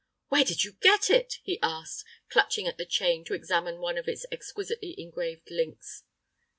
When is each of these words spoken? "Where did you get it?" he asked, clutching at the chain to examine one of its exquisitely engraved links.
"Where 0.29 0.43
did 0.43 0.63
you 0.63 0.71
get 0.81 1.11
it?" 1.11 1.35
he 1.43 1.59
asked, 1.61 2.03
clutching 2.29 2.65
at 2.65 2.79
the 2.79 2.87
chain 2.87 3.23
to 3.25 3.35
examine 3.35 3.77
one 3.81 3.99
of 3.99 4.07
its 4.07 4.25
exquisitely 4.31 4.95
engraved 4.99 5.51
links. 5.51 6.05